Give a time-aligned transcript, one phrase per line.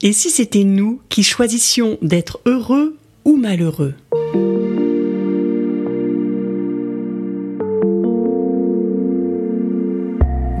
[0.00, 3.94] Et si c'était nous qui choisissions d'être heureux ou malheureux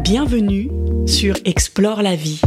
[0.02, 0.70] Bienvenue
[1.06, 2.40] sur Explore la vie.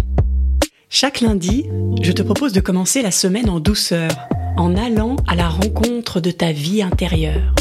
[0.89, 1.65] Chaque lundi,
[2.01, 4.11] je te propose de commencer la semaine en douceur,
[4.57, 7.55] en allant à la rencontre de ta vie intérieure.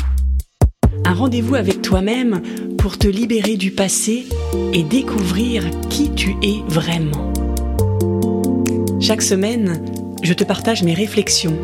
[1.05, 2.43] Un rendez-vous avec toi-même
[2.79, 4.27] pour te libérer du passé
[4.73, 7.30] et découvrir qui tu es vraiment.
[9.01, 9.83] Chaque semaine,
[10.23, 11.57] je te partage mes réflexions,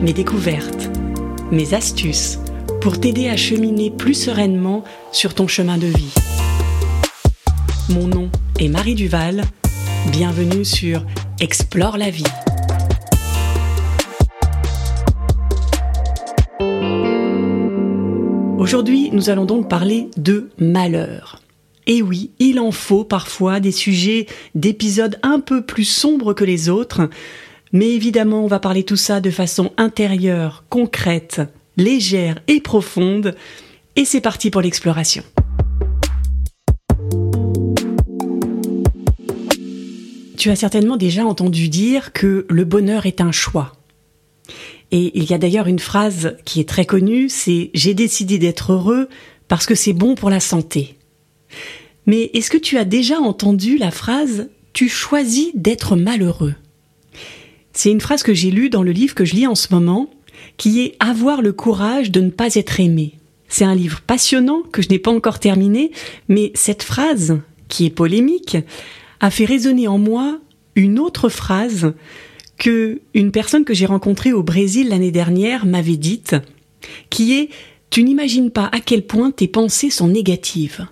[0.00, 0.88] mes découvertes,
[1.50, 2.38] mes astuces
[2.80, 6.14] pour t'aider à cheminer plus sereinement sur ton chemin de vie.
[7.88, 9.42] Mon nom est Marie Duval.
[10.12, 11.04] Bienvenue sur
[11.40, 12.22] Explore la vie.
[18.58, 21.43] Aujourd'hui, nous allons donc parler de malheur.
[21.86, 26.68] Et oui, il en faut parfois des sujets d'épisodes un peu plus sombres que les
[26.68, 27.10] autres,
[27.72, 31.42] mais évidemment on va parler tout ça de façon intérieure, concrète,
[31.76, 33.34] légère et profonde,
[33.96, 35.22] et c'est parti pour l'exploration.
[40.38, 43.72] Tu as certainement déjà entendu dire que le bonheur est un choix.
[44.90, 48.72] Et il y a d'ailleurs une phrase qui est très connue, c'est J'ai décidé d'être
[48.72, 49.08] heureux
[49.48, 50.96] parce que c'est bon pour la santé.
[52.06, 56.54] Mais est-ce que tu as déjà entendu la phrase Tu choisis d'être malheureux
[57.72, 60.10] C'est une phrase que j'ai lue dans le livre que je lis en ce moment,
[60.56, 63.14] qui est Avoir le courage de ne pas être aimé.
[63.48, 65.92] C'est un livre passionnant que je n'ai pas encore terminé,
[66.28, 67.38] mais cette phrase,
[67.68, 68.56] qui est polémique,
[69.20, 70.40] a fait résonner en moi
[70.74, 71.94] une autre phrase
[72.58, 76.36] que une personne que j'ai rencontrée au Brésil l'année dernière m'avait dite,
[77.10, 77.48] qui est
[77.90, 80.86] Tu n'imagines pas à quel point tes pensées sont négatives.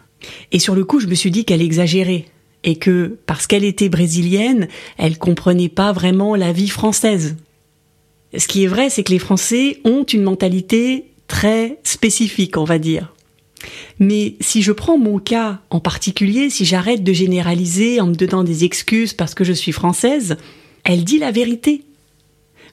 [0.52, 2.26] Et sur le coup, je me suis dit qu'elle exagérait
[2.64, 7.36] et que parce qu'elle était brésilienne, elle comprenait pas vraiment la vie française.
[8.36, 12.78] Ce qui est vrai, c'est que les Français ont une mentalité très spécifique, on va
[12.78, 13.12] dire.
[13.98, 18.44] Mais si je prends mon cas en particulier, si j'arrête de généraliser en me donnant
[18.44, 20.36] des excuses parce que je suis française,
[20.84, 21.84] elle dit la vérité.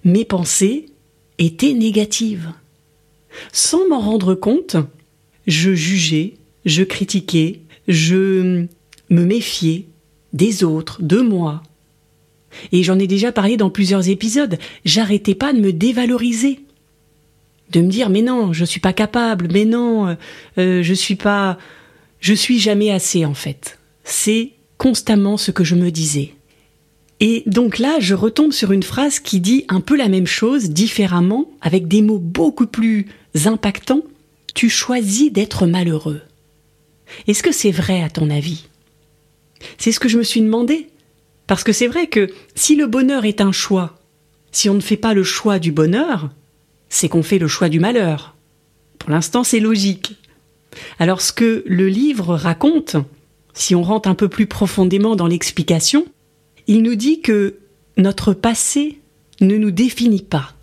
[0.04, 0.88] Mes pensées
[1.38, 2.52] étaient négatives.
[3.52, 4.78] Sans m'en rendre compte,
[5.46, 6.34] je jugeais,
[6.66, 8.66] je critiquais, je
[9.10, 9.86] me méfiais
[10.34, 11.64] des autres, de moi.
[12.72, 16.60] Et j'en ai déjà parlé dans plusieurs épisodes, j'arrêtais pas de me dévaloriser.
[17.72, 20.16] De me dire mais non, je suis pas capable, mais non, euh,
[20.58, 21.58] euh, je suis pas
[22.20, 23.80] je suis jamais assez en fait.
[24.04, 26.34] C'est constamment ce que je me disais.
[27.20, 30.70] Et donc là, je retombe sur une phrase qui dit un peu la même chose,
[30.70, 33.08] différemment, avec des mots beaucoup plus
[33.46, 34.04] impactants.
[34.56, 36.22] Tu choisis d'être malheureux.
[37.28, 38.68] Est-ce que c'est vrai à ton avis?
[39.78, 40.88] C'est ce que je me suis demandé.
[41.48, 43.98] Parce que c'est vrai que si le bonheur est un choix,
[44.52, 46.30] si on ne fait pas le choix du bonheur,
[46.90, 48.36] c'est qu'on fait le choix du malheur.
[49.00, 50.16] Pour l'instant, c'est logique.
[51.00, 52.98] Alors ce que le livre raconte,
[53.54, 56.06] si on rentre un peu plus profondément dans l'explication,
[56.68, 57.56] il nous dit que
[57.98, 59.00] notre passé
[59.42, 60.54] ne nous définit pas.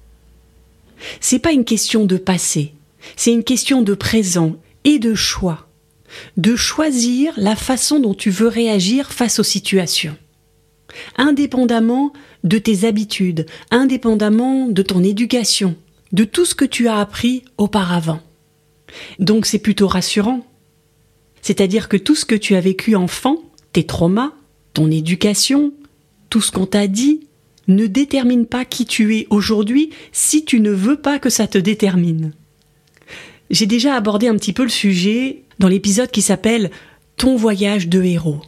[1.20, 2.72] C'est pas une question de passé,
[3.16, 5.65] c'est une question de présent et de choix
[6.36, 10.16] de choisir la façon dont tu veux réagir face aux situations.
[11.16, 12.12] Indépendamment
[12.44, 15.76] de tes habitudes, indépendamment de ton éducation,
[16.12, 18.20] de tout ce que tu as appris auparavant.
[19.18, 20.46] Donc c'est plutôt rassurant.
[21.42, 23.38] C'est-à-dire que tout ce que tu as vécu enfant,
[23.72, 24.32] tes traumas,
[24.72, 25.72] ton éducation,
[26.30, 27.20] tout ce qu'on t'a dit,
[27.68, 31.58] ne détermine pas qui tu es aujourd'hui si tu ne veux pas que ça te
[31.58, 32.32] détermine.
[33.50, 36.70] J'ai déjà abordé un petit peu le sujet dans l'épisode qui s'appelle
[37.16, 38.40] Ton voyage de héros,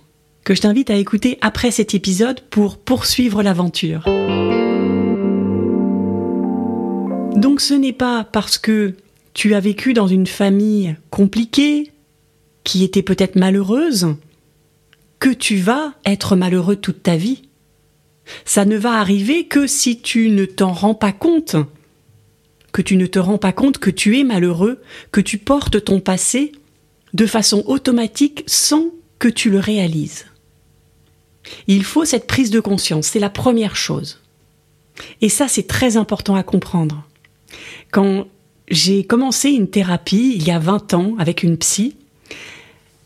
[0.45, 4.05] que je t'invite à écouter après cet épisode pour poursuivre l'aventure.
[7.37, 8.95] Donc ce n'est pas parce que
[9.35, 11.93] tu as vécu dans une famille compliquée,
[12.65, 14.17] qui était peut-être malheureuse,
[15.21, 17.43] que tu vas être malheureux toute ta vie.
[18.45, 21.57] Ça ne va arriver que si tu ne t'en rends pas compte,
[22.73, 24.81] que tu ne te rends pas compte que tu es malheureux,
[25.13, 26.53] que tu portes ton passé
[27.15, 28.87] de façon automatique sans
[29.19, 30.27] que tu le réalises.
[31.67, 34.21] Il faut cette prise de conscience, c'est la première chose.
[35.21, 37.05] Et ça, c'est très important à comprendre.
[37.91, 38.27] Quand
[38.69, 41.97] j'ai commencé une thérapie il y a 20 ans avec une psy,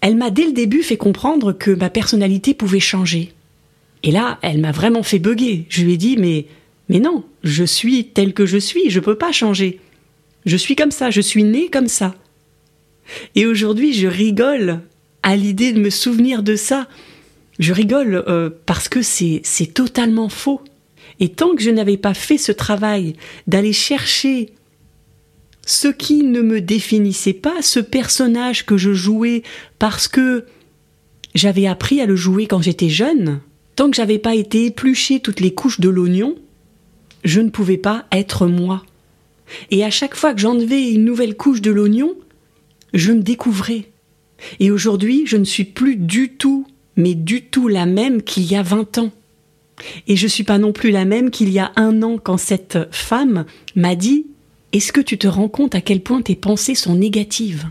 [0.01, 3.33] elle m'a dès le début fait comprendre que ma personnalité pouvait changer.
[4.03, 5.67] Et là, elle m'a vraiment fait bugger.
[5.69, 6.47] Je lui ai dit, mais,
[6.89, 9.79] non, je suis tel que je suis, je peux pas changer.
[10.45, 12.17] Je suis comme ça, je suis né comme ça.
[13.35, 14.81] Et aujourd'hui, je rigole
[15.23, 16.89] à l'idée de me souvenir de ça.
[17.59, 19.43] Je rigole euh, parce que c'est
[19.75, 20.61] totalement faux.
[21.21, 23.15] Et tant que je n'avais pas fait ce travail
[23.47, 24.51] d'aller chercher
[25.65, 29.43] ce qui ne me définissait pas, ce personnage que je jouais
[29.79, 30.45] parce que
[31.35, 33.41] j'avais appris à le jouer quand j'étais jeune,
[33.77, 36.37] tant que j'avais pas été épluché toutes les couches de l'oignon,
[37.25, 38.85] je ne pouvais pas être moi.
[39.71, 42.15] Et à chaque fois que j'enlevais une nouvelle couche de l'oignon,
[42.93, 43.91] je me découvrais.
[44.61, 46.67] Et aujourd'hui, je ne suis plus du tout,
[46.97, 49.13] mais du tout la même qu'il y a vingt ans.
[50.07, 52.37] Et je ne suis pas non plus la même qu'il y a un an quand
[52.37, 54.27] cette femme m'a dit
[54.73, 57.71] Est-ce que tu te rends compte à quel point tes pensées sont négatives?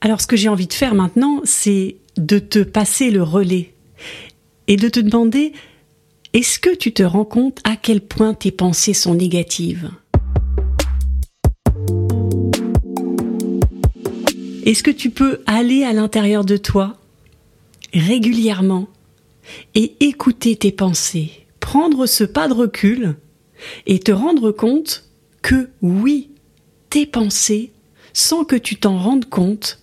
[0.00, 3.74] Alors ce que j'ai envie de faire maintenant, c'est de te passer le relais
[4.66, 5.52] et de te demander
[6.32, 9.90] Est-ce que tu te rends compte à quel point tes pensées sont négatives?
[14.64, 16.96] Est-ce que tu peux aller à l'intérieur de toi
[17.92, 18.88] régulièrement
[19.74, 23.16] et écouter tes pensées, prendre ce pas de recul
[23.86, 25.04] et te rendre compte
[25.42, 26.30] que oui,
[26.90, 27.72] tes pensées,
[28.12, 29.80] sans que tu t'en rendes compte,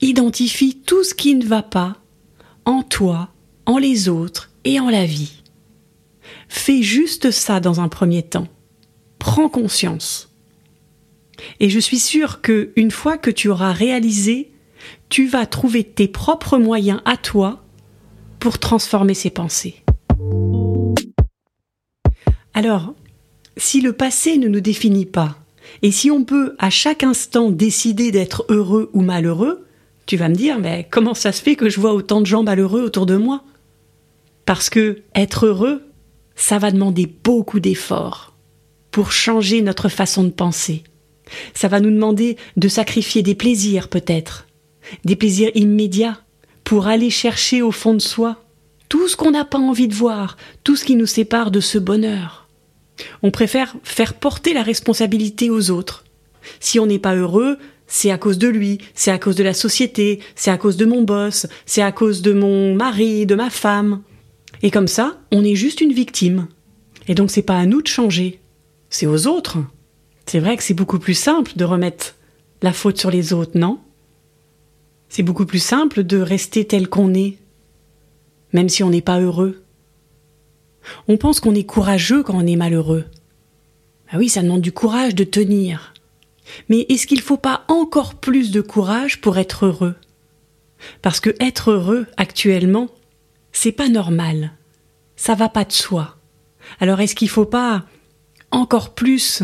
[0.00, 1.96] identifient tout ce qui ne va pas
[2.64, 3.30] en toi,
[3.66, 5.42] en les autres et en la vie.
[6.48, 8.48] Fais juste ça dans un premier temps.
[9.18, 10.30] Prends conscience.
[11.60, 14.50] Et je suis sûre que une fois que tu auras réalisé,
[15.08, 17.64] tu vas trouver tes propres moyens à toi
[18.38, 19.82] pour transformer ses pensées.
[22.54, 22.94] Alors,
[23.56, 25.36] si le passé ne nous définit pas,
[25.82, 29.66] et si on peut à chaque instant décider d'être heureux ou malheureux,
[30.06, 32.42] tu vas me dire, mais comment ça se fait que je vois autant de gens
[32.42, 33.44] malheureux autour de moi?
[34.46, 35.82] Parce que être heureux,
[36.34, 38.34] ça va demander beaucoup d'efforts
[38.90, 40.82] pour changer notre façon de penser.
[41.54, 44.46] Ça va nous demander de sacrifier des plaisirs peut-être,
[45.04, 46.20] des plaisirs immédiats,
[46.64, 48.36] pour aller chercher au fond de soi
[48.88, 51.78] tout ce qu'on n'a pas envie de voir, tout ce qui nous sépare de ce
[51.78, 52.48] bonheur.
[53.22, 56.04] On préfère faire porter la responsabilité aux autres.
[56.60, 59.54] Si on n'est pas heureux, c'est à cause de lui, c'est à cause de la
[59.54, 63.50] société, c'est à cause de mon boss, c'est à cause de mon mari, de ma
[63.50, 64.02] femme.
[64.62, 66.48] Et comme ça, on est juste une victime.
[67.08, 68.40] Et donc c'est pas à nous de changer,
[68.90, 69.58] c'est aux autres.
[70.28, 72.14] C'est vrai que c'est beaucoup plus simple de remettre
[72.60, 73.80] la faute sur les autres, non?
[75.08, 77.38] C'est beaucoup plus simple de rester tel qu'on est,
[78.52, 79.64] même si on n'est pas heureux.
[81.08, 83.06] On pense qu'on est courageux quand on est malheureux.
[84.10, 85.94] Ah oui, ça demande du courage de tenir.
[86.68, 89.94] Mais est-ce qu'il ne faut pas encore plus de courage pour être heureux?
[91.00, 92.88] Parce que être heureux actuellement,
[93.52, 94.52] c'est pas normal.
[95.16, 96.18] Ça va pas de soi.
[96.80, 97.86] Alors est-ce qu'il ne faut pas
[98.50, 99.42] encore plus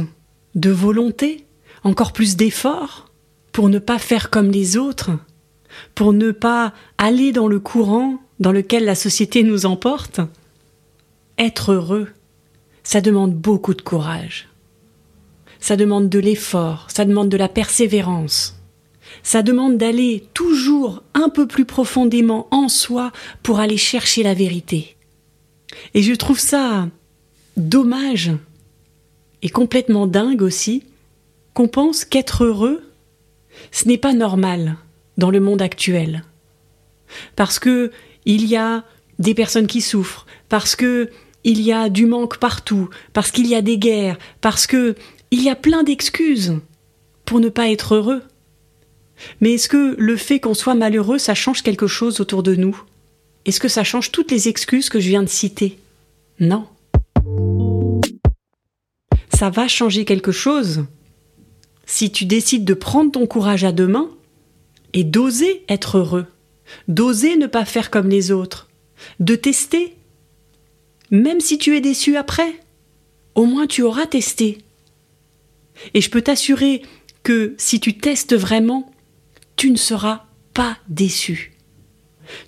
[0.55, 1.47] de volonté,
[1.83, 3.11] encore plus d'efforts
[3.53, 5.11] pour ne pas faire comme les autres
[5.95, 10.21] pour ne pas aller dans le courant dans lequel la société nous emporte
[11.39, 12.09] Être heureux,
[12.83, 14.49] ça demande beaucoup de courage.
[15.61, 18.61] Ça demande de l'effort, ça demande de la persévérance.
[19.23, 23.13] Ça demande d'aller toujours un peu plus profondément en soi
[23.43, 24.97] pour aller chercher la vérité.
[25.95, 26.89] Et je trouve ça
[27.57, 28.33] dommage
[29.45, 30.83] et complètement dingue aussi
[31.53, 32.83] qu'on pense qu'être heureux,
[33.71, 34.77] ce n'est pas normal
[35.19, 36.25] dans le monde actuel.
[37.37, 37.93] Parce que
[38.25, 38.83] il y a
[39.21, 41.11] des personnes qui souffrent, parce que
[41.45, 44.97] il y a du manque partout, parce qu'il y a des guerres, parce que
[45.31, 46.59] il y a plein d'excuses
[47.27, 48.23] pour ne pas être heureux.
[49.41, 52.83] Mais est-ce que le fait qu'on soit malheureux, ça change quelque chose autour de nous?
[53.45, 55.79] Est-ce que ça change toutes les excuses que je viens de citer?
[56.41, 56.67] Non.
[59.35, 60.85] Ça va changer quelque chose
[61.87, 64.11] si tu décides de prendre ton courage à deux mains
[64.93, 66.27] et d'oser être heureux,
[66.87, 68.69] d'oser ne pas faire comme les autres,
[69.19, 69.97] de tester.
[71.11, 72.61] Même si tu es déçu après,
[73.35, 74.59] au moins tu auras testé.
[75.95, 76.83] Et je peux t'assurer
[77.25, 78.93] que si tu testes vraiment,
[79.57, 81.55] tu ne seras pas déçu.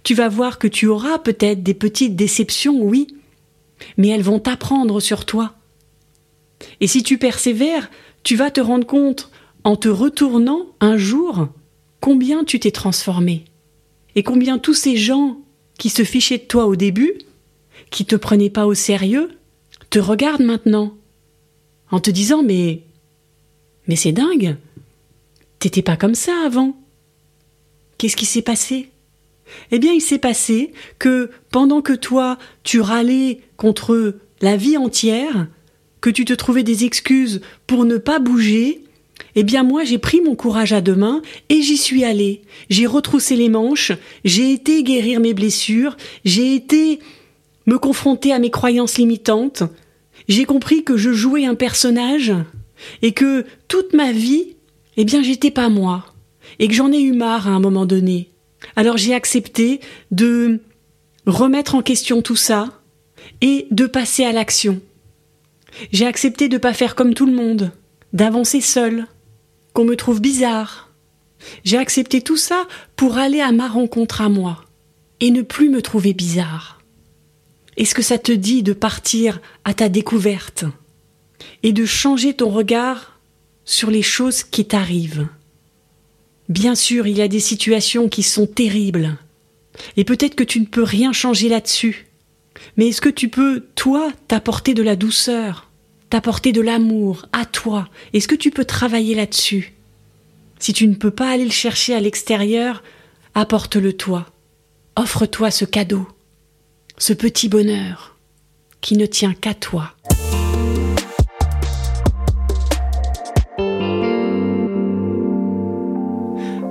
[0.05, 3.09] Tu vas voir que tu auras peut-être des petites déceptions, oui,
[3.97, 5.56] mais elles vont t'apprendre sur toi.
[6.81, 7.91] Et si tu persévères,
[8.23, 9.31] tu vas te rendre compte,
[9.65, 11.49] en te retournant un jour,
[12.01, 13.45] combien tu t'es transformé
[14.15, 15.39] et combien tous ces gens
[15.79, 17.15] qui se fichaient de toi au début,
[17.91, 19.39] qui te prenaient pas au sérieux,
[19.91, 20.97] te regardent maintenant
[21.91, 22.83] en te disant mais
[23.87, 24.57] mais c'est dingue.
[25.59, 26.77] T'étais pas comme ça avant.
[27.99, 28.91] Qu'est-ce qui s'est passé?
[29.71, 35.47] Eh bien, il s'est passé que pendant que toi, tu râlais contre la vie entière,
[36.07, 38.85] que tu te trouvais des excuses pour ne pas bouger,
[39.35, 42.43] eh bien moi j'ai pris mon courage à deux mains et j'y suis allé.
[42.71, 43.91] J'ai retroussé les manches,
[44.25, 47.01] j'ai été guérir mes blessures, j'ai été
[47.67, 49.65] me confronter à mes croyances limitantes,
[50.29, 52.33] j'ai compris que je jouais un personnage
[53.03, 54.55] et que toute ma vie,
[54.97, 56.07] eh bien, j'étais pas moi
[56.61, 58.31] et que j'en ai eu marre à un moment donné.
[58.77, 59.81] Alors j'ai accepté
[60.13, 60.61] de
[61.27, 62.81] remettre en question tout ça
[63.41, 64.81] et de passer à l'action.
[65.93, 67.73] J'ai accepté de pas faire comme tout le monde,
[68.13, 69.07] d'avancer seul,
[69.73, 70.91] qu'on me trouve bizarre.
[71.65, 72.67] J'ai accepté tout ça
[72.97, 74.65] pour aller à ma rencontre à moi
[75.21, 76.81] et ne plus me trouver bizarre.
[77.77, 80.65] Est-ce que ça te dit de partir à ta découverte
[81.63, 83.21] et de changer ton regard
[83.65, 85.29] sur les choses qui t'arrivent?
[86.49, 89.17] Bien sûr, il y a des situations qui sont terribles,
[89.97, 92.07] et peut-être que tu ne peux rien changer là-dessus.
[92.77, 95.66] Mais est-ce que tu peux, toi, t'apporter de la douceur,
[96.11, 99.75] t'apporter de l'amour à toi Est-ce que tu peux travailler là-dessus?
[100.59, 102.83] Si tu ne peux pas aller le chercher à l'extérieur,
[103.35, 104.27] apporte-le toi.
[104.97, 106.09] Offre-toi ce cadeau,
[106.97, 108.17] ce petit bonheur
[108.81, 109.93] qui ne tient qu'à toi.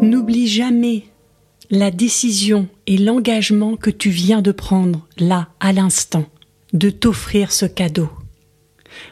[0.02, 1.06] N'oublie jamais
[1.70, 6.26] la décision et l'engagement que tu viens de prendre là, à l'instant,
[6.74, 8.10] de t'offrir ce cadeau.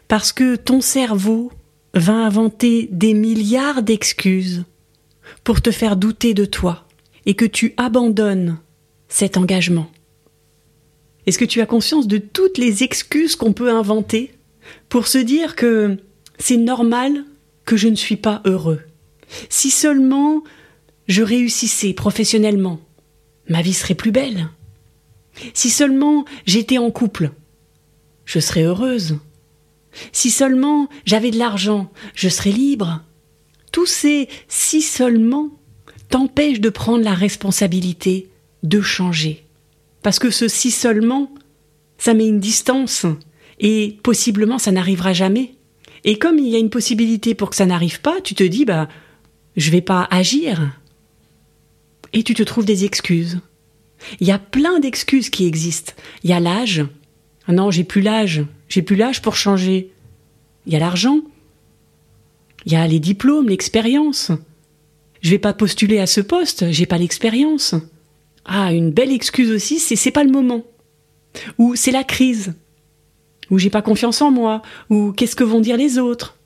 [0.07, 1.51] Parce que ton cerveau
[1.93, 4.63] va inventer des milliards d'excuses
[5.43, 6.87] pour te faire douter de toi
[7.25, 8.57] et que tu abandonnes
[9.07, 9.89] cet engagement.
[11.25, 14.33] Est-ce que tu as conscience de toutes les excuses qu'on peut inventer
[14.89, 15.97] pour se dire que
[16.37, 17.23] c'est normal
[17.65, 18.81] que je ne suis pas heureux?
[19.49, 20.43] Si seulement
[21.07, 22.79] je réussissais professionnellement,
[23.49, 24.49] ma vie serait plus belle.
[25.53, 27.31] Si seulement j'étais en couple,
[28.25, 29.17] je serais heureuse.
[30.11, 33.01] Si seulement j'avais de l'argent, je serais libre.
[33.71, 35.49] Tous ces si seulement
[36.09, 38.29] t'empêchent de prendre la responsabilité
[38.63, 39.45] de changer.
[40.01, 41.33] Parce que ce si seulement,
[41.97, 43.05] ça met une distance
[43.59, 45.55] et possiblement ça n'arrivera jamais.
[46.03, 48.65] Et comme il y a une possibilité pour que ça n'arrive pas, tu te dis
[48.65, 48.89] bah
[49.55, 50.73] je vais pas agir,
[52.13, 53.39] et tu te trouves des excuses.
[54.19, 55.93] Il y a plein d'excuses qui existent.
[56.23, 56.85] Il y a l'âge.
[57.47, 58.43] Non, j'ai plus l'âge.
[58.73, 59.91] J'ai plus l'âge pour changer.
[60.65, 61.19] Il y a l'argent.
[62.65, 64.31] Il y a les diplômes, l'expérience.
[65.21, 67.75] Je vais pas postuler à ce poste, j'ai pas l'expérience.
[68.45, 70.63] Ah, une belle excuse aussi, c'est c'est pas le moment.
[71.59, 72.55] Ou c'est la crise.
[73.51, 74.63] Ou j'ai pas confiance en moi.
[74.89, 76.39] Ou qu'est-ce que vont dire les autres.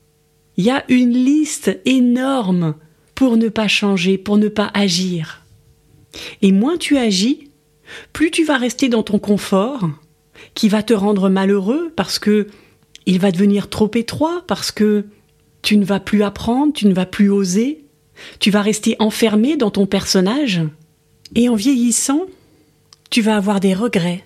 [0.58, 2.74] Il y a une liste énorme
[3.14, 5.46] pour ne pas changer, pour ne pas agir.
[6.42, 7.48] Et moins tu agis,
[8.12, 9.88] plus tu vas rester dans ton confort,
[10.54, 12.48] qui va te rendre malheureux parce que
[13.06, 15.06] il va devenir trop étroit, parce que
[15.62, 17.84] tu ne vas plus apprendre, tu ne vas plus oser,
[18.38, 20.60] tu vas rester enfermé dans ton personnage,
[21.34, 22.26] et en vieillissant,
[23.08, 24.24] tu vas avoir des regrets,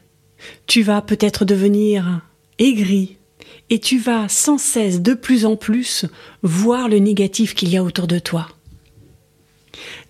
[0.66, 2.22] tu vas peut-être devenir
[2.58, 3.18] aigri,
[3.70, 6.06] et tu vas sans cesse de plus en plus
[6.42, 8.48] voir le négatif qu'il y a autour de toi.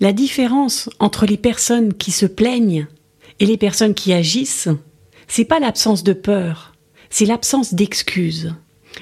[0.01, 2.87] La différence entre les personnes qui se plaignent
[3.39, 4.69] et les personnes qui agissent,
[5.35, 6.75] c'est pas l'absence de peur,
[7.09, 8.55] c'est l'absence d'excuses.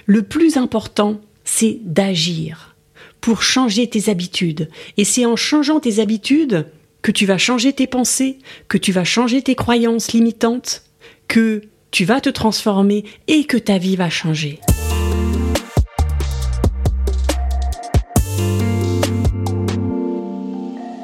[0.06, 2.76] Le plus important, c'est d'agir
[3.20, 4.68] pour changer tes habitudes.
[4.96, 6.68] Et c'est en changeant tes habitudes
[7.02, 10.84] que tu vas changer tes pensées, que tu vas changer tes croyances limitantes,
[11.26, 14.60] que tu vas te transformer et que ta vie va changer.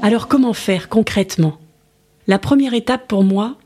[0.03, 1.59] Alors comment faire concrètement?
[2.29, 3.57] La première étape pour moi,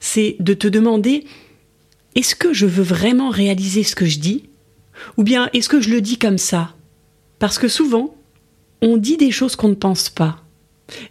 [0.00, 1.24] c'est de te demander
[2.14, 4.44] est-ce que je veux vraiment réaliser ce que je dis
[5.16, 6.74] Ou bien est-ce que je le dis comme ça?
[7.38, 8.14] Parce que souvent,
[8.80, 10.42] on dit des choses qu'on ne pense pas.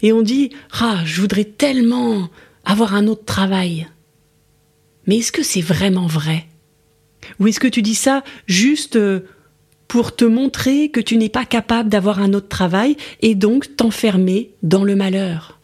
[0.01, 2.29] Et on dit Ah, je voudrais tellement
[2.63, 3.87] avoir un autre travail.
[5.05, 6.47] Mais est-ce que c'est vraiment vrai?
[7.39, 9.21] Ou est-ce que tu dis ça juste euh,
[9.87, 14.51] pour te montrer que tu n'es pas capable d'avoir un autre travail et donc t'enfermer
[14.63, 15.54] dans le malheur?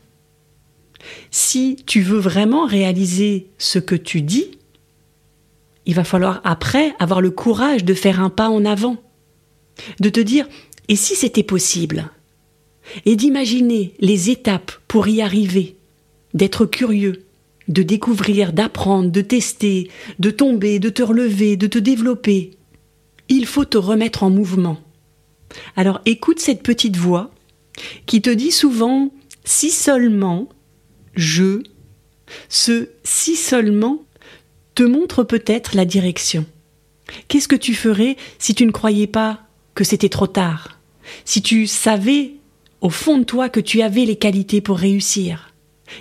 [1.31, 4.58] Si tu veux vraiment réaliser ce que tu dis,
[5.86, 8.98] il va falloir après avoir le courage de faire un pas en avant,
[10.00, 10.48] de te dire
[10.88, 12.10] et si c'était possible?
[13.05, 15.77] Et d'imaginer les étapes pour y arriver,
[16.34, 17.25] d'être curieux,
[17.67, 19.89] de découvrir, d'apprendre, de tester,
[20.20, 22.51] de tomber, de te relever, de te développer,
[23.29, 24.77] il faut te remettre en mouvement.
[25.75, 27.31] Alors écoute cette petite voix
[28.05, 29.12] qui te dit souvent
[29.46, 30.50] si seulement
[31.15, 31.63] je,
[32.50, 34.03] ce si seulement
[34.75, 36.46] te montre peut-être la direction.
[37.27, 39.41] Qu'est-ce que tu ferais si tu ne croyais pas
[39.75, 40.80] que c'était trop tard?
[41.25, 42.34] Si tu savais
[42.80, 45.53] au fond de toi que tu avais les qualités pour réussir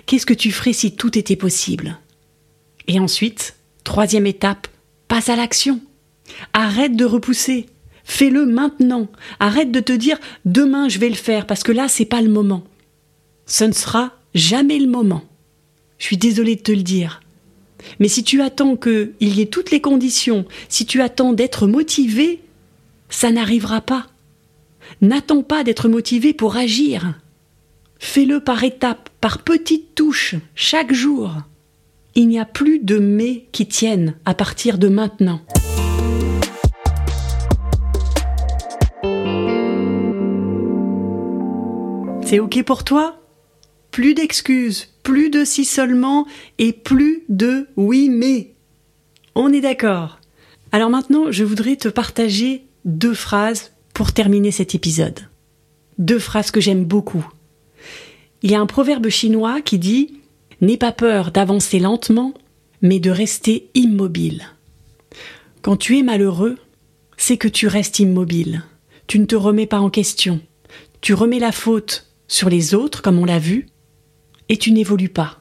[0.05, 1.99] Qu'est-ce que tu ferais si tout était possible?
[2.87, 4.67] Et ensuite, Troisième étape,
[5.07, 5.81] passe à l'action.
[6.53, 7.65] Arrête de repousser.
[8.03, 9.07] Fais-le maintenant.
[9.39, 12.29] Arrête de te dire demain je vais le faire parce que là c'est pas le
[12.29, 12.63] moment.
[13.45, 15.23] Ce ne sera jamais le moment.
[15.97, 17.21] Je suis désolée de te le dire.
[17.99, 22.41] Mais si tu attends qu'il y ait toutes les conditions, si tu attends d'être motivé,
[23.09, 24.07] ça n'arrivera pas.
[25.01, 27.13] N'attends pas d'être motivé pour agir.
[27.99, 31.33] Fais-le par étapes, par petites touches, chaque jour.
[32.15, 35.41] Il n'y a plus de mais qui tiennent à partir de maintenant.
[42.25, 43.20] C'est OK pour toi?
[43.91, 46.25] Plus d'excuses, plus de si seulement
[46.57, 48.53] et plus de oui mais.
[49.35, 50.19] On est d'accord.
[50.71, 55.27] Alors maintenant, je voudrais te partager deux phrases pour terminer cet épisode.
[55.97, 57.25] Deux phrases que j'aime beaucoup.
[58.41, 60.21] Il y a un proverbe chinois qui dit
[60.61, 62.33] N'aie pas peur d'avancer lentement,
[62.81, 64.43] mais de rester immobile.
[65.61, 66.57] Quand tu es malheureux,
[67.17, 68.63] c'est que tu restes immobile.
[69.07, 70.39] Tu ne te remets pas en question.
[71.01, 73.67] Tu remets la faute sur les autres, comme on l'a vu,
[74.51, 75.39] et tu n'évolues pas.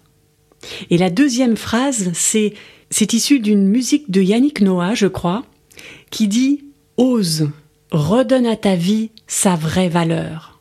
[0.88, 2.55] Et la deuxième phrase, c'est,
[2.90, 5.45] c'est issu d'une musique de Yannick Noah, je crois,
[6.11, 6.64] qui dit
[6.97, 7.50] Ose,
[7.90, 10.61] redonne à ta vie sa vraie valeur.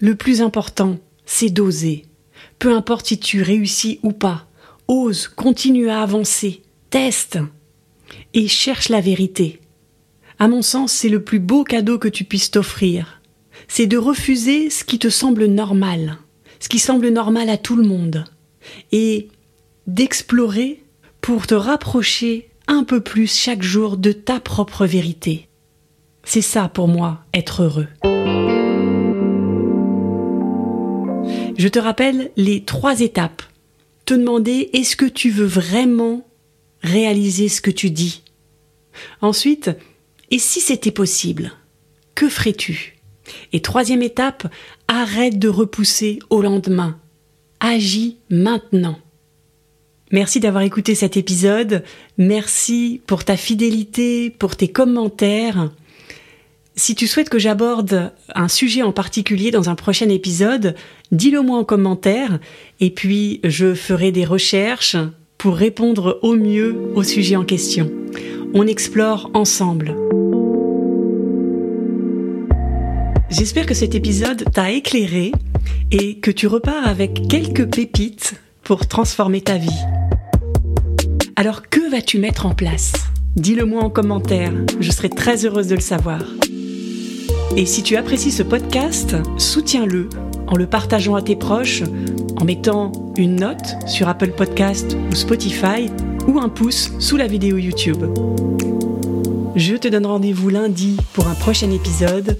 [0.00, 2.06] Le plus important, c'est d'oser.
[2.58, 4.48] Peu importe si tu réussis ou pas,
[4.88, 7.38] ose, continue à avancer, teste
[8.34, 9.60] et cherche la vérité.
[10.40, 13.20] À mon sens, c'est le plus beau cadeau que tu puisses t'offrir.
[13.68, 16.18] C'est de refuser ce qui te semble normal
[16.60, 18.24] ce qui semble normal à tout le monde,
[18.92, 19.28] et
[19.86, 20.84] d'explorer
[21.20, 25.48] pour te rapprocher un peu plus chaque jour de ta propre vérité.
[26.22, 27.88] C'est ça pour moi, être heureux.
[31.56, 33.42] Je te rappelle les trois étapes.
[34.04, 36.26] Te demander est-ce que tu veux vraiment
[36.82, 38.22] réaliser ce que tu dis?
[39.20, 39.70] Ensuite,
[40.30, 41.52] et si c'était possible,
[42.14, 42.99] que ferais-tu?
[43.52, 44.46] Et troisième étape,
[44.88, 46.98] arrête de repousser au lendemain.
[47.60, 48.98] Agis maintenant.
[50.12, 51.84] Merci d'avoir écouté cet épisode.
[52.18, 55.70] Merci pour ta fidélité, pour tes commentaires.
[56.74, 60.74] Si tu souhaites que j'aborde un sujet en particulier dans un prochain épisode,
[61.12, 62.40] dis-le moi en commentaire
[62.80, 64.96] et puis je ferai des recherches
[65.36, 67.90] pour répondre au mieux au sujet en question.
[68.54, 69.94] On explore ensemble.
[73.30, 75.30] J'espère que cet épisode t'a éclairé
[75.92, 79.68] et que tu repars avec quelques pépites pour transformer ta vie.
[81.36, 82.92] Alors que vas-tu mettre en place?
[83.36, 86.22] Dis-le moi en commentaire, je serai très heureuse de le savoir.
[87.56, 90.08] Et si tu apprécies ce podcast, soutiens-le
[90.48, 91.84] en le partageant à tes proches,
[92.36, 95.88] en mettant une note sur Apple Podcast ou Spotify
[96.26, 98.04] ou un pouce sous la vidéo YouTube.
[99.54, 102.36] Je te donne rendez-vous lundi pour un prochain épisode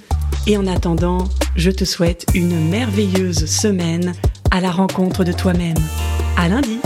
[0.46, 4.14] et en attendant, je te souhaite une merveilleuse semaine
[4.50, 5.76] à la rencontre de toi-même.
[6.36, 6.80] À lundi!